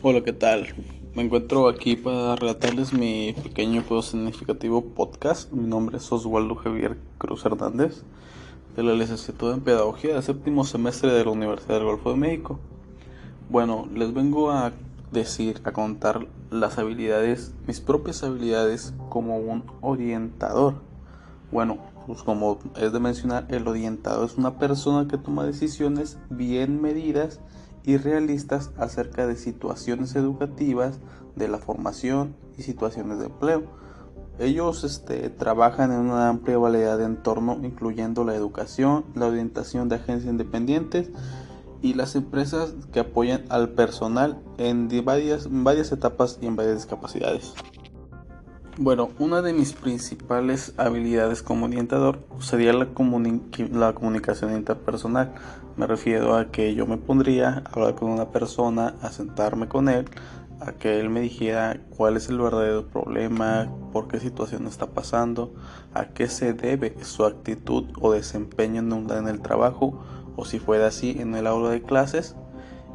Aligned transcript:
Hola, 0.00 0.22
¿qué 0.22 0.32
tal? 0.32 0.68
Me 1.16 1.24
encuentro 1.24 1.66
aquí 1.66 1.96
para 1.96 2.36
relatarles 2.36 2.92
mi 2.92 3.34
pequeño 3.42 3.82
pero 3.88 4.00
significativo 4.00 4.80
podcast. 4.80 5.50
Mi 5.50 5.66
nombre 5.66 5.96
es 5.96 6.12
Oswaldo 6.12 6.54
Javier 6.54 6.96
Cruz 7.18 7.44
Hernández, 7.44 8.04
de 8.76 8.84
la 8.84 8.94
licenciatura 8.94 9.54
en 9.54 9.60
Pedagogía 9.60 10.14
del 10.14 10.22
séptimo 10.22 10.62
semestre 10.64 11.12
de 11.12 11.24
la 11.24 11.32
Universidad 11.32 11.78
del 11.78 11.86
Golfo 11.86 12.12
de 12.12 12.16
México. 12.16 12.60
Bueno, 13.50 13.88
les 13.92 14.14
vengo 14.14 14.52
a 14.52 14.70
decir, 15.10 15.60
a 15.64 15.72
contar 15.72 16.28
las 16.52 16.78
habilidades, 16.78 17.52
mis 17.66 17.80
propias 17.80 18.22
habilidades 18.22 18.94
como 19.08 19.38
un 19.38 19.64
orientador. 19.80 20.74
Bueno, 21.50 21.78
pues 22.06 22.22
como 22.22 22.60
es 22.76 22.92
de 22.92 23.00
mencionar, 23.00 23.46
el 23.48 23.66
orientador 23.66 24.26
es 24.26 24.38
una 24.38 24.60
persona 24.60 25.08
que 25.08 25.18
toma 25.18 25.44
decisiones 25.44 26.18
bien 26.30 26.80
medidas 26.80 27.40
y 27.84 27.96
realistas 27.96 28.70
acerca 28.78 29.26
de 29.26 29.36
situaciones 29.36 30.14
educativas, 30.16 30.98
de 31.36 31.48
la 31.48 31.58
formación 31.58 32.36
y 32.56 32.62
situaciones 32.62 33.18
de 33.18 33.26
empleo. 33.26 33.62
Ellos 34.38 34.84
este, 34.84 35.30
trabajan 35.30 35.92
en 35.92 35.98
una 35.98 36.28
amplia 36.28 36.58
variedad 36.58 36.98
de 36.98 37.04
entornos, 37.04 37.58
incluyendo 37.64 38.24
la 38.24 38.34
educación, 38.34 39.04
la 39.14 39.26
orientación 39.26 39.88
de 39.88 39.96
agencias 39.96 40.30
independientes 40.30 41.10
y 41.82 41.94
las 41.94 42.14
empresas 42.14 42.74
que 42.92 43.00
apoyan 43.00 43.44
al 43.48 43.70
personal 43.70 44.40
en 44.58 44.88
varias, 45.04 45.46
en 45.46 45.64
varias 45.64 45.92
etapas 45.92 46.38
y 46.40 46.46
en 46.46 46.56
varias 46.56 46.76
discapacidades. 46.76 47.54
Bueno, 48.80 49.10
una 49.18 49.42
de 49.42 49.52
mis 49.52 49.72
principales 49.72 50.72
habilidades 50.76 51.42
como 51.42 51.66
orientador 51.66 52.20
sería 52.38 52.72
la, 52.72 52.86
la, 53.72 53.92
comunicación 53.92 54.54
interpersonal. 54.54 55.34
Me 55.76 55.88
refiero 55.88 56.36
a 56.36 56.52
que 56.52 56.76
yo 56.76 56.86
me 56.86 56.96
pondría 56.96 57.48
a 57.48 57.72
hablar 57.72 57.96
con 57.96 58.08
una 58.08 58.30
persona, 58.30 58.94
a 59.02 59.10
sentarme 59.10 59.66
con 59.66 59.88
él, 59.88 60.04
a 60.60 60.74
que 60.74 61.00
él 61.00 61.10
me 61.10 61.20
dijera 61.20 61.80
cuál 61.96 62.16
es 62.16 62.28
el 62.28 62.38
verdadero 62.38 62.86
problema, 62.86 63.68
por 63.92 64.06
qué 64.06 64.20
situación 64.20 64.68
está 64.68 64.86
pasando, 64.86 65.52
a 65.92 66.10
qué 66.10 66.28
se 66.28 66.52
debe 66.52 66.94
su 67.02 67.24
actitud 67.24 67.86
o 68.00 68.12
desempeño 68.12 68.80
en 68.80 69.26
el 69.26 69.40
trabajo, 69.40 70.00
o 70.36 70.44
si 70.44 70.60
fuera 70.60 70.86
así 70.86 71.16
en 71.18 71.34
el 71.34 71.48
aula 71.48 71.70
de 71.70 71.82
clases, 71.82 72.36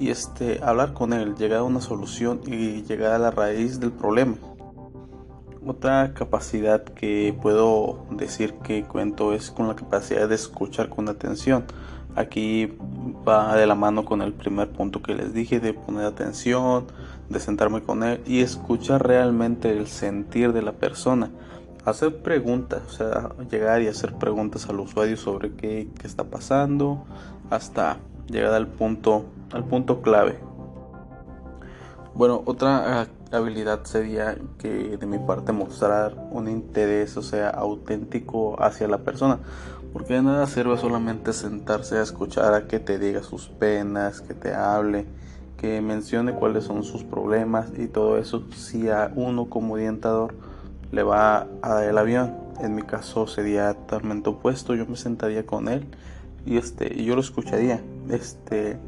y 0.00 0.10
este, 0.10 0.58
hablar 0.60 0.92
con 0.92 1.12
él, 1.12 1.36
llegar 1.36 1.60
a 1.60 1.62
una 1.62 1.80
solución 1.80 2.40
y 2.44 2.82
llegar 2.82 3.12
a 3.12 3.18
la 3.20 3.30
raíz 3.30 3.78
del 3.78 3.92
problema. 3.92 4.34
Otra 5.68 6.14
capacidad 6.14 6.82
que 6.82 7.36
puedo 7.42 8.06
decir 8.10 8.54
que 8.64 8.84
cuento 8.84 9.34
es 9.34 9.50
con 9.50 9.68
la 9.68 9.76
capacidad 9.76 10.26
de 10.26 10.34
escuchar 10.34 10.88
con 10.88 11.10
atención. 11.10 11.66
Aquí 12.16 12.74
va 13.28 13.54
de 13.54 13.66
la 13.66 13.74
mano 13.74 14.06
con 14.06 14.22
el 14.22 14.32
primer 14.32 14.70
punto 14.70 15.02
que 15.02 15.14
les 15.14 15.34
dije 15.34 15.60
de 15.60 15.74
poner 15.74 16.06
atención, 16.06 16.86
de 17.28 17.38
sentarme 17.38 17.82
con 17.82 18.02
él 18.02 18.22
y 18.24 18.40
escuchar 18.40 19.06
realmente 19.06 19.70
el 19.70 19.88
sentir 19.88 20.54
de 20.54 20.62
la 20.62 20.72
persona. 20.72 21.30
Hacer 21.84 22.22
preguntas, 22.22 22.80
o 22.86 22.90
sea, 22.90 23.32
llegar 23.50 23.82
y 23.82 23.88
hacer 23.88 24.14
preguntas 24.14 24.70
al 24.70 24.80
usuario 24.80 25.18
sobre 25.18 25.52
qué, 25.52 25.90
qué 26.00 26.06
está 26.06 26.24
pasando 26.24 27.04
hasta 27.50 27.98
llegar 28.26 28.54
al 28.54 28.68
punto, 28.68 29.26
al 29.52 29.64
punto 29.64 30.00
clave. 30.00 30.38
Bueno, 32.14 32.42
otra 32.46 33.06
habilidad 33.36 33.84
sería 33.84 34.38
que 34.58 34.96
de 34.96 35.06
mi 35.06 35.18
parte 35.18 35.52
mostrar 35.52 36.14
un 36.30 36.48
interés, 36.48 37.16
o 37.16 37.22
sea, 37.22 37.50
auténtico 37.50 38.60
hacia 38.62 38.88
la 38.88 38.98
persona. 38.98 39.38
Porque 39.92 40.14
de 40.14 40.22
nada 40.22 40.46
sirve 40.46 40.76
solamente 40.78 41.32
sentarse 41.32 41.98
a 41.98 42.02
escuchar 42.02 42.54
a 42.54 42.66
que 42.66 42.78
te 42.78 42.98
diga 42.98 43.22
sus 43.22 43.48
penas, 43.48 44.20
que 44.20 44.34
te 44.34 44.54
hable, 44.54 45.06
que 45.56 45.80
mencione 45.80 46.34
cuáles 46.34 46.64
son 46.64 46.84
sus 46.84 47.04
problemas 47.04 47.70
y 47.76 47.88
todo 47.88 48.18
eso. 48.18 48.44
Si 48.54 48.88
a 48.88 49.12
uno 49.14 49.46
como 49.46 49.74
orientador 49.74 50.34
le 50.92 51.02
va 51.02 51.46
a 51.62 51.74
dar 51.74 51.84
el 51.84 51.98
avión, 51.98 52.34
en 52.60 52.74
mi 52.74 52.82
caso 52.82 53.26
sería 53.26 53.74
totalmente 53.74 54.30
opuesto. 54.30 54.74
Yo 54.74 54.86
me 54.86 54.96
sentaría 54.96 55.46
con 55.46 55.68
él 55.68 55.86
y 56.46 56.56
este, 56.56 56.92
y 56.94 57.04
yo 57.04 57.14
lo 57.14 57.20
escucharía. 57.20 57.82
Este, 58.10 58.78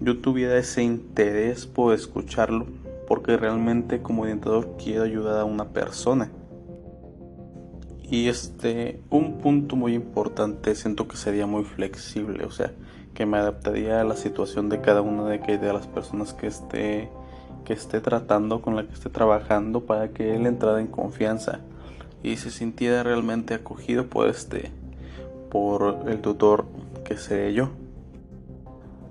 yo 0.00 0.18
tuviera 0.18 0.56
ese 0.58 0.82
interés 0.82 1.66
por 1.66 1.94
escucharlo 1.94 2.66
porque 3.10 3.36
realmente 3.36 4.02
como 4.02 4.22
orientador 4.22 4.76
quiero 4.78 5.02
ayudar 5.02 5.40
a 5.40 5.44
una 5.44 5.70
persona. 5.70 6.30
Y 8.08 8.28
este, 8.28 9.02
un 9.10 9.38
punto 9.38 9.74
muy 9.74 9.94
importante, 9.94 10.76
siento 10.76 11.08
que 11.08 11.16
sería 11.16 11.44
muy 11.44 11.64
flexible, 11.64 12.44
o 12.44 12.52
sea, 12.52 12.70
que 13.12 13.26
me 13.26 13.36
adaptaría 13.38 14.00
a 14.00 14.04
la 14.04 14.14
situación 14.14 14.68
de 14.68 14.80
cada 14.80 15.02
una 15.02 15.24
de, 15.24 15.38
de 15.38 15.72
las 15.72 15.88
personas 15.88 16.34
que 16.34 16.46
esté, 16.46 17.10
que 17.64 17.72
esté 17.72 18.00
tratando, 18.00 18.62
con 18.62 18.76
la 18.76 18.86
que 18.86 18.94
esté 18.94 19.10
trabajando, 19.10 19.80
para 19.80 20.10
que 20.10 20.36
él 20.36 20.46
entrara 20.46 20.80
en 20.80 20.86
confianza 20.86 21.58
y 22.22 22.36
se 22.36 22.52
sintiera 22.52 23.02
realmente 23.02 23.54
acogido 23.54 24.06
por 24.06 24.28
este, 24.28 24.70
por 25.50 26.04
el 26.06 26.20
tutor 26.20 26.64
que 27.04 27.16
seré 27.16 27.54
yo. 27.54 27.70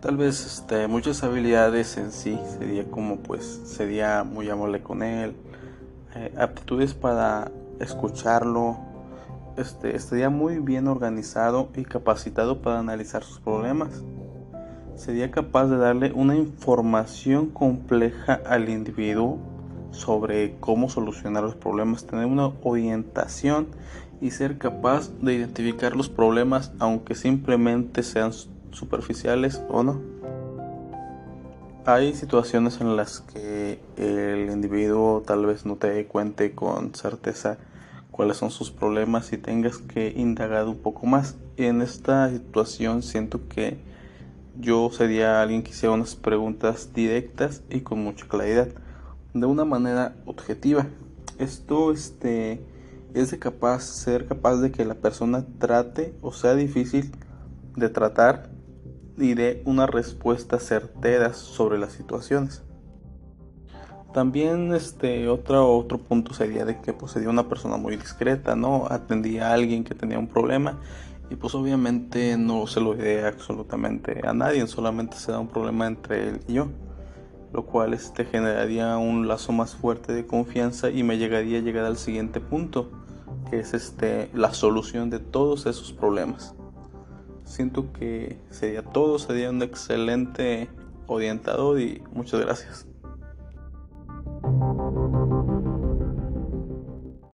Tal 0.00 0.18
vez 0.18 0.44
este, 0.44 0.88
muchas 0.88 1.24
habilidades 1.24 1.96
en 1.96 2.12
sí 2.12 2.38
sería 2.58 2.84
como 2.90 3.16
pues 3.16 3.62
sería 3.64 4.24
muy 4.24 4.48
amable 4.50 4.82
con 4.82 5.02
él, 5.02 5.34
eh, 6.14 6.34
aptitudes 6.38 6.92
para 6.92 7.50
escucharlo, 7.80 8.76
este, 9.56 9.96
estaría 9.96 10.28
muy 10.28 10.58
bien 10.58 10.86
organizado 10.86 11.70
y 11.74 11.84
capacitado 11.84 12.60
para 12.60 12.78
analizar 12.78 13.24
sus 13.24 13.40
problemas. 13.40 14.02
Sería 14.96 15.30
capaz 15.30 15.66
de 15.66 15.78
darle 15.78 16.12
una 16.12 16.36
información 16.36 17.46
compleja 17.48 18.40
al 18.46 18.68
individuo 18.68 19.38
sobre 19.92 20.56
cómo 20.60 20.90
solucionar 20.90 21.42
los 21.42 21.54
problemas, 21.54 22.06
tener 22.06 22.26
una 22.26 22.52
orientación 22.62 23.68
y 24.20 24.30
ser 24.30 24.58
capaz 24.58 25.10
de 25.20 25.34
identificar 25.34 25.96
los 25.96 26.08
problemas 26.08 26.72
aunque 26.78 27.14
simplemente 27.14 28.02
sean 28.02 28.32
superficiales 28.76 29.62
o 29.68 29.82
no. 29.82 30.00
Hay 31.84 32.14
situaciones 32.14 32.80
en 32.80 32.96
las 32.96 33.20
que 33.20 33.80
el 33.96 34.50
individuo 34.50 35.22
tal 35.24 35.46
vez 35.46 35.64
no 35.64 35.76
te 35.76 36.06
cuente 36.06 36.52
con 36.52 36.94
certeza 36.94 37.58
cuáles 38.10 38.38
son 38.38 38.50
sus 38.50 38.70
problemas 38.70 39.32
y 39.32 39.38
tengas 39.38 39.78
que 39.78 40.12
indagar 40.16 40.66
un 40.66 40.78
poco 40.78 41.06
más. 41.06 41.36
En 41.56 41.82
esta 41.82 42.28
situación 42.30 43.02
siento 43.02 43.46
que 43.48 43.78
yo 44.58 44.90
sería 44.90 45.42
alguien 45.42 45.62
que 45.62 45.70
hiciera 45.70 45.94
unas 45.94 46.16
preguntas 46.16 46.92
directas 46.92 47.62
y 47.70 47.80
con 47.80 48.02
mucha 48.02 48.26
claridad, 48.26 48.68
de 49.34 49.46
una 49.46 49.64
manera 49.64 50.16
objetiva. 50.24 50.86
Esto 51.38 51.92
este, 51.92 52.64
es 53.14 53.30
de 53.30 53.38
capaz, 53.38 53.82
ser 53.82 54.26
capaz 54.26 54.56
de 54.56 54.72
que 54.72 54.84
la 54.84 54.94
persona 54.94 55.44
trate 55.58 56.14
o 56.22 56.32
sea 56.32 56.54
difícil 56.54 57.12
de 57.76 57.90
tratar 57.90 58.55
dé 59.16 59.62
una 59.64 59.86
respuesta 59.86 60.58
certera 60.58 61.32
sobre 61.34 61.78
las 61.78 61.92
situaciones. 61.92 62.62
También 64.12 64.72
este 64.74 65.28
otro, 65.28 65.76
otro 65.76 65.98
punto 65.98 66.32
sería 66.32 66.64
de 66.64 66.80
que 66.80 66.94
pues, 66.94 67.12
sería 67.12 67.28
una 67.28 67.48
persona 67.48 67.76
muy 67.76 67.96
discreta, 67.96 68.56
¿no? 68.56 68.86
Atendía 68.88 69.50
a 69.50 69.52
alguien 69.52 69.84
que 69.84 69.94
tenía 69.94 70.18
un 70.18 70.26
problema 70.26 70.78
y 71.28 71.36
pues 71.36 71.54
obviamente 71.54 72.36
no 72.36 72.66
se 72.66 72.80
lo 72.80 72.94
diré 72.94 73.26
absolutamente 73.26 74.26
a 74.26 74.32
nadie, 74.32 74.66
solamente 74.66 75.16
se 75.16 75.32
da 75.32 75.38
un 75.38 75.48
problema 75.48 75.86
entre 75.86 76.28
él 76.28 76.40
y 76.46 76.54
yo, 76.54 76.68
lo 77.52 77.66
cual 77.66 77.94
este 77.94 78.24
generaría 78.24 78.96
un 78.96 79.26
lazo 79.28 79.52
más 79.52 79.74
fuerte 79.74 80.12
de 80.12 80.26
confianza 80.26 80.90
y 80.90 81.02
me 81.02 81.18
llegaría 81.18 81.58
a 81.58 81.62
llegar 81.62 81.84
al 81.84 81.96
siguiente 81.96 82.40
punto, 82.40 82.90
que 83.50 83.58
es 83.58 83.74
este 83.74 84.30
la 84.34 84.54
solución 84.54 85.10
de 85.10 85.18
todos 85.18 85.66
esos 85.66 85.92
problemas. 85.92 86.54
Siento 87.46 87.92
que 87.92 88.38
sería 88.50 88.82
todo, 88.82 89.18
sería 89.18 89.48
un 89.50 89.62
excelente 89.62 90.68
orientador 91.06 91.80
y 91.80 92.02
muchas 92.12 92.40
gracias. 92.40 92.86